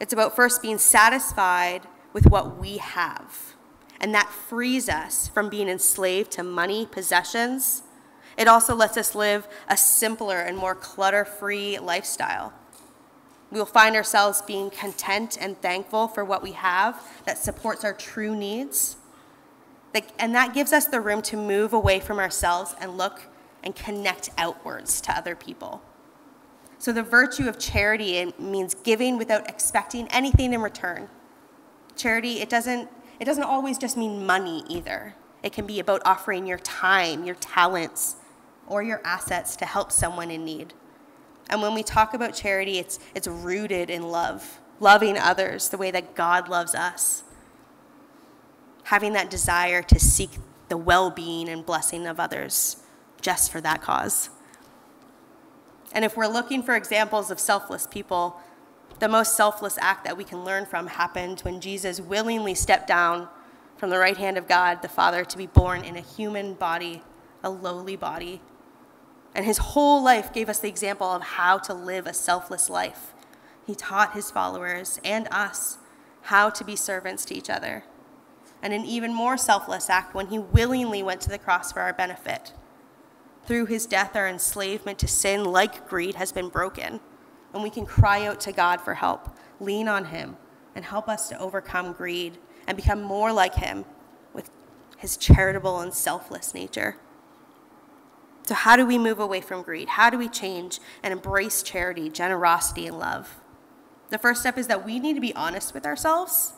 It's 0.00 0.12
about 0.12 0.36
first 0.36 0.62
being 0.62 0.78
satisfied 0.78 1.82
with 2.12 2.26
what 2.26 2.56
we 2.58 2.76
have. 2.78 3.55
And 4.00 4.14
that 4.14 4.28
frees 4.30 4.88
us 4.88 5.28
from 5.28 5.48
being 5.48 5.68
enslaved 5.68 6.30
to 6.32 6.42
money, 6.42 6.86
possessions. 6.86 7.82
It 8.36 8.48
also 8.48 8.74
lets 8.74 8.96
us 8.96 9.14
live 9.14 9.48
a 9.68 9.76
simpler 9.76 10.38
and 10.38 10.56
more 10.56 10.74
clutter 10.74 11.24
free 11.24 11.78
lifestyle. 11.78 12.52
We 13.50 13.58
will 13.58 13.66
find 13.66 13.96
ourselves 13.96 14.42
being 14.42 14.70
content 14.70 15.38
and 15.40 15.60
thankful 15.62 16.08
for 16.08 16.24
what 16.24 16.42
we 16.42 16.52
have 16.52 17.02
that 17.24 17.38
supports 17.38 17.84
our 17.84 17.94
true 17.94 18.36
needs. 18.36 18.96
And 20.18 20.34
that 20.34 20.52
gives 20.52 20.74
us 20.74 20.86
the 20.86 21.00
room 21.00 21.22
to 21.22 21.36
move 21.36 21.72
away 21.72 22.00
from 22.00 22.18
ourselves 22.18 22.74
and 22.80 22.98
look 22.98 23.22
and 23.64 23.74
connect 23.74 24.30
outwards 24.36 25.00
to 25.02 25.16
other 25.16 25.34
people. 25.34 25.80
So 26.78 26.92
the 26.92 27.02
virtue 27.02 27.48
of 27.48 27.58
charity 27.58 28.32
means 28.38 28.74
giving 28.74 29.16
without 29.16 29.48
expecting 29.48 30.06
anything 30.08 30.52
in 30.52 30.60
return. 30.60 31.08
Charity, 31.96 32.40
it 32.40 32.50
doesn't, 32.50 32.90
it 33.18 33.24
doesn't 33.24 33.44
always 33.44 33.78
just 33.78 33.96
mean 33.96 34.26
money 34.26 34.62
either. 34.68 35.14
It 35.42 35.52
can 35.52 35.66
be 35.66 35.80
about 35.80 36.02
offering 36.04 36.46
your 36.46 36.58
time, 36.58 37.24
your 37.24 37.36
talents, 37.36 38.16
or 38.66 38.82
your 38.82 39.00
assets 39.04 39.56
to 39.56 39.64
help 39.64 39.92
someone 39.92 40.30
in 40.30 40.44
need. 40.44 40.74
And 41.48 41.62
when 41.62 41.74
we 41.74 41.82
talk 41.82 42.14
about 42.14 42.34
charity, 42.34 42.78
it's, 42.78 42.98
it's 43.14 43.28
rooted 43.28 43.88
in 43.90 44.02
love, 44.02 44.60
loving 44.80 45.16
others 45.16 45.68
the 45.68 45.76
way 45.76 45.90
that 45.92 46.14
God 46.14 46.48
loves 46.48 46.74
us, 46.74 47.22
having 48.84 49.12
that 49.12 49.30
desire 49.30 49.82
to 49.82 50.00
seek 50.00 50.30
the 50.68 50.76
well 50.76 51.10
being 51.10 51.48
and 51.48 51.64
blessing 51.64 52.06
of 52.06 52.18
others 52.18 52.78
just 53.20 53.52
for 53.52 53.60
that 53.60 53.82
cause. 53.82 54.30
And 55.92 56.04
if 56.04 56.16
we're 56.16 56.26
looking 56.26 56.62
for 56.62 56.74
examples 56.74 57.30
of 57.30 57.38
selfless 57.38 57.86
people, 57.86 58.40
the 58.98 59.08
most 59.08 59.36
selfless 59.36 59.78
act 59.80 60.04
that 60.04 60.16
we 60.16 60.24
can 60.24 60.44
learn 60.44 60.66
from 60.66 60.86
happened 60.86 61.40
when 61.40 61.60
Jesus 61.60 62.00
willingly 62.00 62.54
stepped 62.54 62.86
down 62.86 63.28
from 63.76 63.90
the 63.90 63.98
right 63.98 64.16
hand 64.16 64.38
of 64.38 64.48
God 64.48 64.82
the 64.82 64.88
Father 64.88 65.24
to 65.24 65.38
be 65.38 65.46
born 65.46 65.84
in 65.84 65.96
a 65.96 66.00
human 66.00 66.54
body, 66.54 67.02
a 67.42 67.50
lowly 67.50 67.96
body. 67.96 68.40
And 69.34 69.44
his 69.44 69.58
whole 69.58 70.02
life 70.02 70.32
gave 70.32 70.48
us 70.48 70.60
the 70.60 70.68
example 70.68 71.08
of 71.08 71.22
how 71.22 71.58
to 71.58 71.74
live 71.74 72.06
a 72.06 72.14
selfless 72.14 72.70
life. 72.70 73.12
He 73.66 73.74
taught 73.74 74.14
his 74.14 74.30
followers 74.30 75.00
and 75.04 75.28
us 75.30 75.78
how 76.22 76.48
to 76.50 76.64
be 76.64 76.76
servants 76.76 77.24
to 77.26 77.34
each 77.34 77.50
other. 77.50 77.84
And 78.62 78.72
an 78.72 78.84
even 78.84 79.12
more 79.12 79.36
selfless 79.36 79.90
act 79.90 80.14
when 80.14 80.28
he 80.28 80.38
willingly 80.38 81.02
went 81.02 81.20
to 81.22 81.28
the 81.28 81.38
cross 81.38 81.72
for 81.72 81.80
our 81.80 81.92
benefit. 81.92 82.54
Through 83.44 83.66
his 83.66 83.86
death, 83.86 84.16
our 84.16 84.26
enslavement 84.26 84.98
to 85.00 85.08
sin, 85.08 85.44
like 85.44 85.88
greed, 85.88 86.14
has 86.14 86.32
been 86.32 86.48
broken 86.48 87.00
and 87.56 87.62
we 87.62 87.70
can 87.70 87.86
cry 87.86 88.26
out 88.26 88.38
to 88.40 88.52
God 88.52 88.82
for 88.82 88.94
help, 88.94 89.34
lean 89.60 89.88
on 89.88 90.04
Him, 90.06 90.36
and 90.74 90.84
help 90.84 91.08
us 91.08 91.28
to 91.30 91.40
overcome 91.40 91.92
greed 91.92 92.36
and 92.66 92.76
become 92.76 93.02
more 93.02 93.32
like 93.32 93.54
Him 93.54 93.86
with 94.34 94.50
His 94.98 95.16
charitable 95.16 95.80
and 95.80 95.92
selfless 95.92 96.52
nature. 96.52 96.96
So, 98.44 98.54
how 98.54 98.76
do 98.76 98.84
we 98.84 98.98
move 98.98 99.18
away 99.18 99.40
from 99.40 99.62
greed? 99.62 99.88
How 99.88 100.10
do 100.10 100.18
we 100.18 100.28
change 100.28 100.80
and 101.02 101.12
embrace 101.12 101.62
charity, 101.62 102.10
generosity, 102.10 102.86
and 102.86 102.98
love? 102.98 103.40
The 104.10 104.18
first 104.18 104.40
step 104.40 104.58
is 104.58 104.66
that 104.66 104.84
we 104.84 105.00
need 105.00 105.14
to 105.14 105.20
be 105.20 105.34
honest 105.34 105.72
with 105.72 105.86
ourselves. 105.86 106.52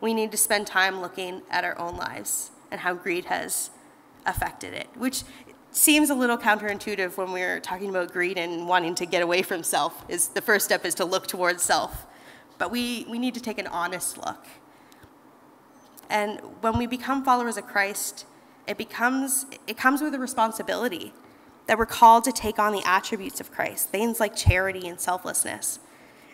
We 0.00 0.14
need 0.14 0.30
to 0.30 0.38
spend 0.38 0.68
time 0.68 1.00
looking 1.00 1.42
at 1.50 1.64
our 1.64 1.78
own 1.78 1.96
lives 1.96 2.52
and 2.70 2.82
how 2.82 2.94
greed 2.94 3.26
has 3.26 3.70
affected 4.24 4.74
it, 4.74 4.88
which 4.94 5.24
seems 5.76 6.08
a 6.08 6.14
little 6.14 6.38
counterintuitive 6.38 7.16
when 7.16 7.32
we're 7.32 7.60
talking 7.60 7.90
about 7.90 8.12
greed 8.12 8.38
and 8.38 8.66
wanting 8.66 8.94
to 8.94 9.04
get 9.04 9.22
away 9.22 9.42
from 9.42 9.62
self 9.62 10.04
is 10.08 10.28
the 10.28 10.40
first 10.40 10.64
step 10.64 10.84
is 10.84 10.94
to 10.94 11.04
look 11.04 11.26
towards 11.26 11.62
self. 11.62 12.06
But 12.58 12.70
we, 12.70 13.06
we 13.10 13.18
need 13.18 13.34
to 13.34 13.40
take 13.40 13.58
an 13.58 13.66
honest 13.66 14.16
look. 14.16 14.46
And 16.08 16.40
when 16.60 16.78
we 16.78 16.86
become 16.86 17.24
followers 17.24 17.56
of 17.56 17.66
christ 17.66 18.26
it 18.66 18.78
becomes 18.78 19.46
it 19.66 19.76
comes 19.76 20.00
with 20.00 20.14
a 20.14 20.18
responsibility 20.18 21.12
that 21.66 21.78
we're 21.78 21.86
called 21.86 22.24
to 22.24 22.32
take 22.32 22.58
on 22.58 22.72
the 22.72 22.82
attributes 22.84 23.40
of 23.40 23.50
christ 23.50 23.88
things 23.90 24.20
like 24.20 24.36
charity 24.36 24.88
and 24.88 25.00
selflessness 25.00 25.80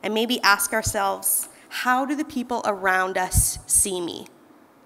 and 0.02 0.12
maybe 0.12 0.40
ask 0.42 0.72
ourselves 0.74 1.48
how 1.68 2.04
do 2.04 2.14
the 2.14 2.24
people 2.24 2.60
around 2.66 3.16
us 3.16 3.58
see 3.66 3.98
me? 3.98 4.26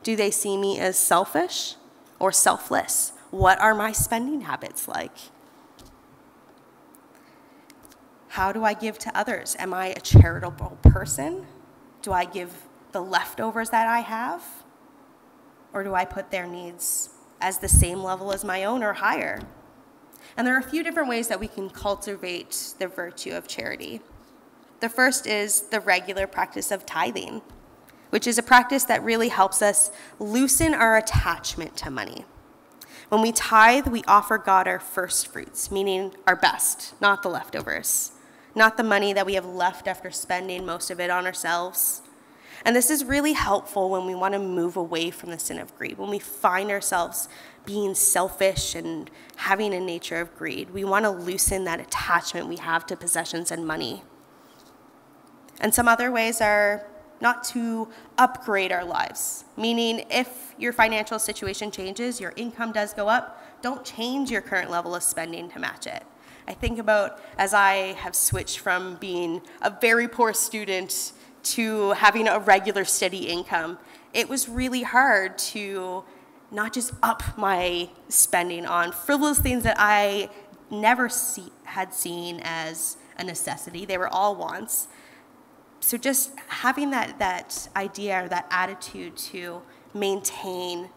Do 0.05 0.15
they 0.15 0.31
see 0.31 0.57
me 0.57 0.79
as 0.79 0.97
selfish 0.97 1.75
or 2.21 2.31
selfless 2.31 3.13
what 3.31 3.61
are 3.61 3.75
my 3.75 3.93
spending 3.93 4.43
habits 4.43 4.87
like? 4.89 5.17
How 8.29 8.53
do 8.53 8.65
I 8.65 8.75
give 8.75 8.99
to 8.99 9.19
others? 9.19 9.57
Am 9.59 9.73
I 9.73 9.89
a 9.89 10.01
charitable 10.01 10.79
person? 10.83 11.47
Do 12.03 12.13
I 12.13 12.25
give 12.25 12.53
the 12.93 13.01
leftovers 13.01 13.71
that 13.71 13.87
I 13.87 14.01
have? 14.01 14.43
Or 15.73 15.83
do 15.83 15.95
I 15.95 16.05
put 16.05 16.31
their 16.31 16.47
needs 16.47 17.11
as 17.41 17.59
the 17.59 17.69
same 17.69 18.03
level 18.03 18.33
as 18.33 18.45
my 18.45 18.65
own 18.65 18.83
or 18.83 18.95
higher? 18.95 19.41
And 20.37 20.47
there 20.47 20.55
are 20.55 20.61
a 20.61 20.71
few 20.71 20.83
different 20.83 21.09
ways 21.09 21.29
that 21.29 21.41
we 21.41 21.49
can 21.49 21.71
cultivate 21.71 22.75
the 22.79 22.89
virtue 22.89 23.33
of 23.33 23.49
charity. 23.49 24.01
The 24.81 24.89
first 24.89 25.27
is 25.27 25.63
the 25.63 25.81
regular 25.81 26.27
practice 26.27 26.71
of 26.71 26.85
tithing, 26.85 27.41
which 28.11 28.27
is 28.27 28.37
a 28.37 28.43
practice 28.43 28.85
that 28.85 29.03
really 29.03 29.29
helps 29.29 29.63
us 29.63 29.91
loosen 30.19 30.75
our 30.75 30.97
attachment 30.97 31.77
to 31.79 31.91
money. 31.91 32.27
When 33.09 33.23
we 33.23 33.31
tithe, 33.31 33.87
we 33.87 34.03
offer 34.05 34.37
God 34.37 34.67
our 34.67 34.81
first 34.81 35.29
fruits, 35.29 35.71
meaning 35.71 36.15
our 36.27 36.35
best, 36.35 37.01
not 37.01 37.23
the 37.23 37.29
leftovers, 37.29 38.13
not 38.55 38.77
the 38.77 38.83
money 38.83 39.13
that 39.13 39.27
we 39.27 39.35
have 39.35 39.47
left 39.47 39.87
after 39.87 40.11
spending 40.11 40.67
most 40.67 40.91
of 40.91 40.99
it 40.99 41.09
on 41.11 41.25
ourselves. 41.25 42.03
And 42.65 42.75
this 42.75 42.91
is 42.91 43.05
really 43.05 43.35
helpful 43.35 43.91
when 43.91 44.07
we 44.07 44.15
want 44.17 44.35
to 44.35 44.41
move 44.41 44.77
away 44.77 45.11
from 45.13 45.31
the 45.31 45.39
sin 45.39 45.59
of 45.59 45.77
greed, 45.77 45.99
when 45.99 46.11
we 46.11 46.19
find 46.19 46.71
ourselves 46.71 47.29
being 47.65 47.95
selfish 47.95 48.75
and 48.75 49.09
having 49.37 49.73
a 49.73 49.81
nature 49.81 50.21
of 50.21 50.35
greed. 50.37 50.71
We 50.71 50.85
want 50.85 51.05
to 51.05 51.11
loosen 51.11 51.63
that 51.65 51.81
attachment 51.81 52.49
we 52.49 52.57
have 52.57 52.87
to 52.87 52.97
possessions 52.97 53.53
and 53.53 53.67
money. 53.67 54.03
And 55.61 55.73
some 55.73 55.87
other 55.87 56.11
ways 56.11 56.41
are 56.41 56.87
not 57.21 57.45
to 57.45 57.89
upgrade 58.19 58.73
our 58.73 58.85
lives. 58.85 59.45
Meaning, 59.57 60.05
if 60.11 60.55
your 60.59 60.73
financial 60.73 61.19
situation 61.19 61.71
changes, 61.71 62.21
your 62.21 62.33
income 62.37 62.73
does 62.73 62.93
go 62.93 63.09
up, 63.09 63.43
don't 63.63 63.85
change 63.85 64.31
your 64.31 64.43
current 64.43 64.71
level 64.71 64.95
of 64.95 65.03
spending 65.03 65.51
to 65.51 65.59
match 65.59 65.87
it. 65.87 66.05
I 66.49 66.55
think 66.55 66.79
about 66.79 67.21
as 67.39 67.55
I 67.55 67.95
have 67.95 68.15
switched 68.15 68.59
from 68.59 68.97
being 68.97 69.43
a 69.63 69.71
very 69.71 70.07
poor 70.07 70.33
student 70.33 71.13
to 71.43 71.91
having 71.93 72.29
a 72.29 72.39
regular 72.39 72.85
steady 72.85 73.29
income, 73.29 73.79
it 74.13 74.29
was 74.29 74.49
really 74.49 74.83
hard 74.83 75.39
to 75.39 76.05
not 76.51 76.73
just 76.73 76.93
up 77.03 77.37
my 77.37 77.89
spending 78.09 78.67
on 78.67 78.93
frivolous 78.93 79.39
things 79.39 79.65
that 79.65 79.77
I 79.79 80.31
never 80.71 81.09
see, 81.09 81.53
had 81.65 81.93
seen 81.93 82.41
as 82.43 82.97
a 83.19 83.25
necessity. 83.25 83.85
They 83.85 83.99
were 83.99 84.09
all 84.09 84.37
wants 84.37 84.89
so 85.87 85.97
just 85.97 86.33
having 86.49 86.91
that, 86.91 87.21
that 87.21 87.69
idea 87.77 88.25
or 88.25 88.29
that 88.29 88.49
attitude 88.51 89.17
to 89.19 89.63
maintain 89.95 90.91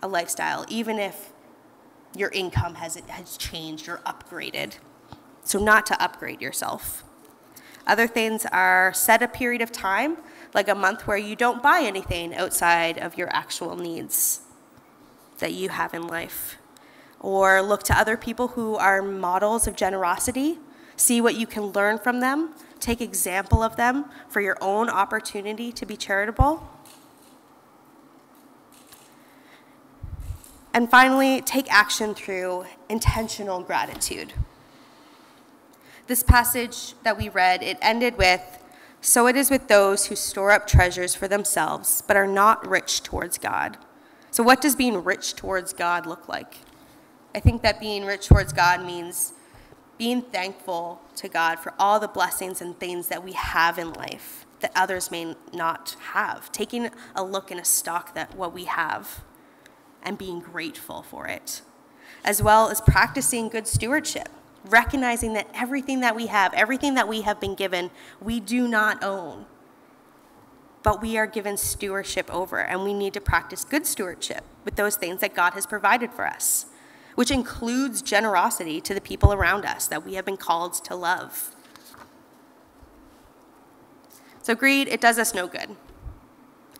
a 0.00 0.06
lifestyle, 0.06 0.64
even 0.68 1.00
if 1.00 1.32
your 2.14 2.28
income 2.30 2.76
has, 2.76 2.94
has 3.08 3.36
changed 3.36 3.88
or 3.88 3.96
upgraded. 4.06 4.74
So 5.42 5.58
not 5.58 5.84
to 5.86 6.00
upgrade 6.00 6.40
yourself. 6.40 7.02
Other 7.88 8.06
things 8.06 8.46
are 8.52 8.92
set 8.94 9.20
a 9.20 9.26
period 9.26 9.62
of 9.62 9.72
time, 9.72 10.18
like 10.54 10.68
a 10.68 10.76
month 10.76 11.08
where 11.08 11.16
you 11.16 11.34
don't 11.34 11.60
buy 11.60 11.80
anything 11.82 12.32
outside 12.32 12.98
of 12.98 13.18
your 13.18 13.28
actual 13.34 13.74
needs 13.74 14.42
that 15.38 15.54
you 15.54 15.70
have 15.70 15.92
in 15.92 16.06
life. 16.06 16.56
Or 17.18 17.62
look 17.62 17.82
to 17.82 17.98
other 17.98 18.16
people 18.16 18.46
who 18.46 18.76
are 18.76 19.02
models 19.02 19.66
of 19.66 19.74
generosity, 19.74 20.60
see 20.96 21.20
what 21.20 21.36
you 21.36 21.46
can 21.46 21.66
learn 21.66 21.98
from 21.98 22.20
them, 22.20 22.50
take 22.80 23.00
example 23.00 23.62
of 23.62 23.76
them 23.76 24.06
for 24.28 24.40
your 24.40 24.56
own 24.60 24.88
opportunity 24.88 25.72
to 25.72 25.86
be 25.86 25.96
charitable. 25.96 26.68
And 30.72 30.90
finally, 30.90 31.40
take 31.40 31.72
action 31.72 32.14
through 32.14 32.66
intentional 32.88 33.62
gratitude. 33.62 34.34
This 36.06 36.22
passage 36.22 36.94
that 37.02 37.16
we 37.16 37.30
read, 37.30 37.62
it 37.62 37.78
ended 37.80 38.18
with, 38.18 38.42
So 39.00 39.26
it 39.26 39.36
is 39.36 39.50
with 39.50 39.68
those 39.68 40.06
who 40.06 40.16
store 40.16 40.50
up 40.50 40.66
treasures 40.66 41.14
for 41.14 41.28
themselves, 41.28 42.02
but 42.06 42.16
are 42.16 42.26
not 42.26 42.66
rich 42.66 43.02
towards 43.02 43.38
God. 43.38 43.78
So, 44.30 44.42
what 44.42 44.60
does 44.60 44.76
being 44.76 45.02
rich 45.02 45.34
towards 45.34 45.72
God 45.72 46.06
look 46.06 46.28
like? 46.28 46.58
I 47.34 47.40
think 47.40 47.62
that 47.62 47.80
being 47.80 48.04
rich 48.04 48.26
towards 48.26 48.52
God 48.52 48.84
means 48.84 49.32
being 49.98 50.22
thankful 50.22 51.00
to 51.16 51.28
God 51.28 51.58
for 51.58 51.72
all 51.78 51.98
the 51.98 52.08
blessings 52.08 52.60
and 52.60 52.78
things 52.78 53.08
that 53.08 53.24
we 53.24 53.32
have 53.32 53.78
in 53.78 53.92
life 53.92 54.46
that 54.60 54.72
others 54.74 55.10
may 55.10 55.36
not 55.52 55.96
have, 56.12 56.50
taking 56.52 56.90
a 57.14 57.22
look 57.22 57.50
and 57.50 57.60
a 57.60 57.64
stock 57.64 58.14
that 58.14 58.34
what 58.34 58.52
we 58.52 58.64
have 58.64 59.22
and 60.02 60.16
being 60.16 60.40
grateful 60.40 61.02
for 61.02 61.26
it, 61.26 61.62
as 62.24 62.42
well 62.42 62.68
as 62.68 62.80
practicing 62.80 63.48
good 63.48 63.66
stewardship, 63.66 64.28
recognizing 64.64 65.34
that 65.34 65.48
everything 65.54 66.00
that 66.00 66.16
we 66.16 66.26
have, 66.26 66.52
everything 66.54 66.94
that 66.94 67.08
we 67.08 67.22
have 67.22 67.40
been 67.40 67.54
given, 67.54 67.90
we 68.20 68.40
do 68.40 68.66
not 68.66 69.02
own. 69.02 69.46
But 70.82 71.02
we 71.02 71.18
are 71.18 71.26
given 71.26 71.56
stewardship 71.56 72.32
over, 72.32 72.60
and 72.60 72.84
we 72.84 72.94
need 72.94 73.12
to 73.14 73.20
practice 73.20 73.64
good 73.64 73.86
stewardship 73.86 74.44
with 74.64 74.76
those 74.76 74.96
things 74.96 75.20
that 75.20 75.34
God 75.34 75.52
has 75.54 75.66
provided 75.66 76.12
for 76.12 76.26
us 76.26 76.66
which 77.16 77.30
includes 77.30 78.02
generosity 78.02 78.80
to 78.80 78.94
the 78.94 79.00
people 79.00 79.32
around 79.32 79.64
us 79.64 79.88
that 79.88 80.06
we 80.06 80.14
have 80.14 80.24
been 80.24 80.36
called 80.36 80.74
to 80.84 80.94
love. 80.94 81.56
So, 84.42 84.54
greed, 84.54 84.86
it 84.86 85.00
does 85.00 85.18
us 85.18 85.34
no 85.34 85.48
good. 85.48 85.74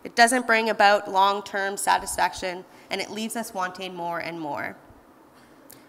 It 0.05 0.15
doesn't 0.15 0.47
bring 0.47 0.69
about 0.69 1.11
long 1.11 1.43
term 1.43 1.75
satisfaction, 1.75 2.63
and 2.89 3.01
it 3.01 3.11
leaves 3.11 3.35
us 3.35 3.53
wanting 3.53 3.93
more 3.93 4.19
and 4.19 4.39
more. 4.39 4.77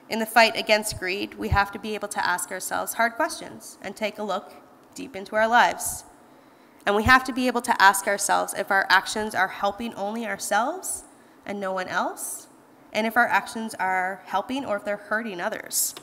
In 0.08 0.18
the 0.18 0.26
fight 0.26 0.56
against 0.56 0.98
greed, 0.98 1.34
we 1.34 1.50
have 1.50 1.70
to 1.70 1.78
be 1.78 1.94
able 1.94 2.08
to 2.08 2.26
ask 2.26 2.50
ourselves 2.50 2.94
hard 2.94 3.12
questions 3.12 3.78
and 3.80 3.94
take 3.94 4.18
a 4.18 4.24
look 4.24 4.54
deep 4.94 5.14
into 5.14 5.36
our 5.36 5.46
lives. 5.46 6.02
And 6.84 6.96
we 6.96 7.04
have 7.04 7.22
to 7.24 7.32
be 7.32 7.46
able 7.46 7.60
to 7.62 7.80
ask 7.80 8.06
ourselves 8.06 8.54
if 8.54 8.70
our 8.70 8.86
actions 8.88 9.34
are 9.34 9.48
helping 9.48 9.94
only 9.94 10.26
ourselves 10.26 11.04
and 11.46 11.60
no 11.60 11.72
one 11.72 11.86
else, 11.86 12.47
and 12.92 13.06
if 13.06 13.16
our 13.16 13.26
actions 13.26 13.74
are 13.74 14.22
helping 14.26 14.64
or 14.64 14.76
if 14.76 14.84
they're 14.84 14.96
hurting 14.96 15.40
others. 15.40 15.94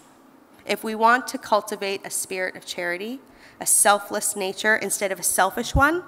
If 0.66 0.84
we 0.84 0.96
want 0.96 1.28
to 1.28 1.38
cultivate 1.38 2.02
a 2.06 2.10
spirit 2.10 2.56
of 2.56 2.66
charity, 2.66 3.20
a 3.60 3.66
selfless 3.66 4.36
nature 4.36 4.76
instead 4.76 5.12
of 5.12 5.20
a 5.20 5.24
selfish 5.24 5.76
one, 5.76 6.04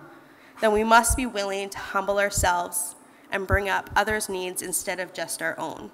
then 0.61 0.71
we 0.71 0.83
must 0.83 1.15
be 1.15 1.25
willing 1.25 1.69
to 1.69 1.77
humble 1.77 2.19
ourselves 2.19 2.95
and 3.31 3.45
bring 3.45 3.69
up 3.69 3.89
others' 3.95 4.29
needs 4.29 4.61
instead 4.61 4.99
of 4.99 5.13
just 5.13 5.41
our 5.41 5.57
own. 5.59 5.91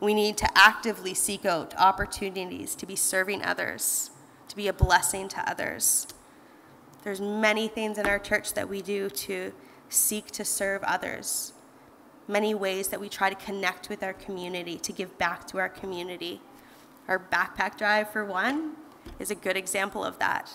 We 0.00 0.14
need 0.14 0.36
to 0.38 0.48
actively 0.56 1.14
seek 1.14 1.44
out 1.44 1.74
opportunities 1.76 2.74
to 2.76 2.86
be 2.86 2.96
serving 2.96 3.42
others, 3.42 4.10
to 4.48 4.56
be 4.56 4.68
a 4.68 4.72
blessing 4.72 5.28
to 5.28 5.50
others. 5.50 6.06
There's 7.02 7.20
many 7.20 7.68
things 7.68 7.98
in 7.98 8.06
our 8.06 8.18
church 8.18 8.54
that 8.54 8.68
we 8.68 8.82
do 8.82 9.10
to 9.10 9.52
seek 9.88 10.30
to 10.32 10.44
serve 10.44 10.82
others. 10.84 11.52
Many 12.30 12.54
ways 12.54 12.86
that 12.88 13.00
we 13.00 13.08
try 13.08 13.28
to 13.28 13.34
connect 13.34 13.88
with 13.88 14.04
our 14.04 14.12
community, 14.12 14.78
to 14.78 14.92
give 14.92 15.18
back 15.18 15.48
to 15.48 15.58
our 15.58 15.68
community. 15.68 16.40
Our 17.08 17.18
backpack 17.18 17.76
drive, 17.76 18.12
for 18.12 18.24
one, 18.24 18.76
is 19.18 19.32
a 19.32 19.34
good 19.34 19.56
example 19.56 20.04
of 20.04 20.16
that. 20.20 20.48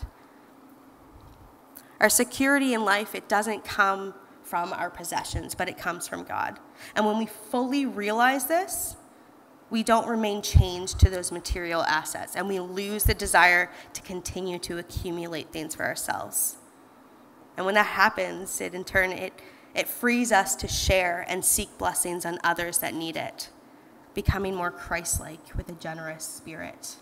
Our 1.99 2.07
security 2.07 2.73
in 2.73 2.85
life, 2.85 3.13
it 3.13 3.27
doesn't 3.27 3.65
come 3.65 4.13
from 4.41 4.71
our 4.71 4.89
possessions, 4.89 5.53
but 5.53 5.67
it 5.67 5.77
comes 5.77 6.07
from 6.07 6.23
God. 6.23 6.59
And 6.95 7.05
when 7.05 7.17
we 7.17 7.25
fully 7.25 7.85
realize 7.85 8.45
this, 8.47 8.95
we 9.69 9.83
don't 9.83 10.07
remain 10.07 10.41
chained 10.41 10.87
to 10.87 11.09
those 11.09 11.29
material 11.29 11.81
assets 11.83 12.37
and 12.37 12.47
we 12.47 12.61
lose 12.61 13.03
the 13.03 13.13
desire 13.13 13.69
to 13.91 14.01
continue 14.01 14.59
to 14.59 14.77
accumulate 14.77 15.51
things 15.51 15.75
for 15.75 15.83
ourselves. 15.83 16.55
And 17.57 17.65
when 17.65 17.75
that 17.75 17.87
happens, 17.87 18.61
it 18.61 18.73
in 18.73 18.85
turn 18.85 19.11
it 19.11 19.33
it 19.75 19.89
frees 19.89 20.31
us 20.31 20.55
to 20.55 20.67
share 20.67 21.25
and 21.27 21.43
seek 21.43 21.77
blessings 21.77 22.25
on 22.25 22.39
others 22.43 22.77
that 22.77 22.93
need 22.93 23.17
it, 23.17 23.49
becoming 24.13 24.55
more 24.55 24.71
Christ-like 24.71 25.55
with 25.55 25.67
a 25.69 25.73
generous 25.73 26.23
spirit. 26.23 26.95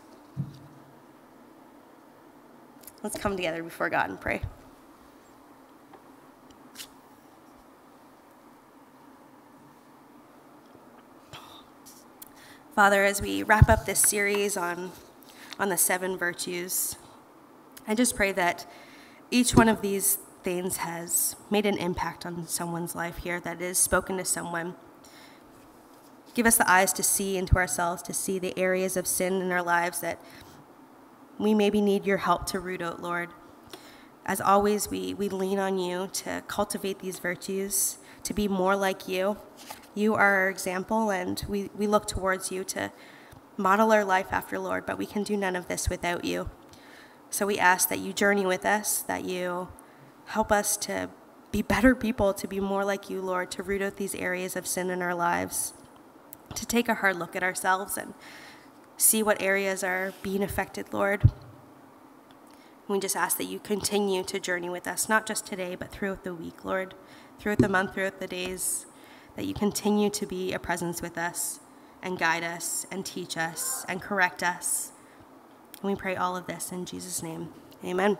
Let's 3.04 3.18
come 3.18 3.36
together 3.36 3.62
before 3.62 3.90
God 3.90 4.10
and 4.10 4.20
pray. 4.20 4.42
Father, 12.74 13.04
as 13.04 13.22
we 13.22 13.44
wrap 13.44 13.70
up 13.70 13.86
this 13.86 14.00
series 14.00 14.58
on, 14.58 14.92
on 15.60 15.70
the 15.70 15.78
seven 15.78 16.18
virtues, 16.18 16.96
I 17.88 17.94
just 17.94 18.16
pray 18.16 18.32
that 18.32 18.66
each 19.30 19.54
one 19.54 19.70
of 19.70 19.82
these 19.82 20.18
things 20.44 20.78
has 20.78 21.36
made 21.50 21.66
an 21.66 21.78
impact 21.78 22.26
on 22.26 22.48
someone's 22.48 22.96
life 22.96 23.18
here, 23.18 23.40
that 23.40 23.62
is 23.62 23.78
spoken 23.78 24.18
to 24.18 24.26
someone. 24.26 24.76
Give 26.34 26.46
us 26.46 26.58
the 26.58 26.70
eyes 26.70 26.94
to 26.94 27.04
see 27.04 27.38
into 27.38 27.56
ourselves, 27.56 28.02
to 28.04 28.14
see 28.14 28.40
the 28.40 28.58
areas 28.58 28.98
of 28.98 29.08
sin 29.08 29.42
in 29.42 29.52
our 29.52 29.64
lives 29.64 30.02
that 30.02 30.20
we 31.38 31.54
maybe 31.54 31.82
need 31.82 32.06
your 32.06 32.18
help 32.18 32.46
to 32.48 32.60
root 32.60 32.82
out, 32.82 33.02
Lord. 33.02 33.30
As 34.26 34.40
always, 34.40 34.90
we, 34.90 35.14
we 35.14 35.30
lean 35.30 35.60
on 35.60 35.78
you 35.78 36.10
to 36.14 36.44
cultivate 36.48 37.00
these 37.00 37.20
virtues, 37.20 37.98
to 38.24 38.34
be 38.34 38.48
more 38.48 38.76
like 38.76 39.08
you, 39.08 39.38
you 39.96 40.16
are 40.16 40.36
our 40.36 40.50
example, 40.50 41.12
and 41.12 41.44
we, 41.48 41.70
we 41.76 41.88
look 41.88 42.08
towards 42.08 42.52
you 42.52 42.64
to 42.64 42.92
model 43.58 43.92
our 43.92 44.04
life 44.04 44.28
after 44.32 44.58
Lord, 44.58 44.86
but 44.86 44.98
we 44.98 45.06
can 45.06 45.24
do 45.24 45.38
none 45.38 45.56
of 45.56 45.68
this 45.68 45.90
without 45.90 46.26
you. 46.26 46.50
So 47.30 47.46
we 47.46 47.60
ask 47.60 47.90
that 47.90 48.00
you 48.00 48.14
journey 48.14 48.46
with 48.46 48.66
us, 48.66 49.02
that 49.04 49.26
you 49.26 49.68
help 50.26 50.52
us 50.52 50.78
to 50.78 51.10
be 51.52 51.62
better 51.62 51.94
people, 51.94 52.34
to 52.34 52.48
be 52.48 52.60
more 52.60 52.84
like 52.84 53.10
you, 53.10 53.22
Lord, 53.22 53.52
to 53.52 53.64
root 53.64 53.82
out 53.82 53.98
these 53.98 54.16
areas 54.16 54.56
of 54.56 54.66
sin 54.66 54.90
in 54.90 55.02
our 55.02 55.14
lives, 55.14 55.74
to 56.56 56.66
take 56.66 56.90
a 56.90 56.96
hard 56.96 57.18
look 57.18 57.36
at 57.36 57.44
ourselves 57.44 57.98
and 57.98 58.14
see 58.98 59.22
what 59.22 59.42
areas 59.42 59.84
are 59.84 60.14
being 60.24 60.44
affected, 60.44 60.94
Lord. 60.94 61.30
We 62.88 63.00
just 63.00 63.16
ask 63.16 63.38
that 63.38 63.46
you 63.46 63.60
continue 63.60 64.24
to 64.24 64.40
journey 64.40 64.70
with 64.70 64.88
us, 64.88 65.08
not 65.08 65.26
just 65.26 65.46
today, 65.46 65.76
but 65.76 65.92
throughout 65.92 66.24
the 66.24 66.34
week, 66.34 66.66
Lord, 66.66 66.96
throughout 67.40 67.60
the 67.60 67.70
month, 67.70 67.94
throughout 67.94 68.20
the 68.20 68.28
days 68.28 68.86
that 69.36 69.46
you 69.46 69.54
continue 69.54 70.10
to 70.10 70.26
be 70.26 70.54
a 70.54 70.60
presence 70.60 71.02
with 71.02 71.18
us 71.18 71.60
and 72.02 72.20
guide 72.20 72.44
us 72.44 72.86
and 72.92 73.06
teach 73.06 73.38
us 73.38 73.86
and 73.88 74.02
correct 74.02 74.44
us. 74.44 74.92
And 75.82 75.92
we 75.92 75.96
pray 75.96 76.16
all 76.16 76.36
of 76.36 76.46
this 76.46 76.72
in 76.72 76.86
Jesus' 76.86 77.24
name. 77.24 77.54
Amen. 77.86 78.18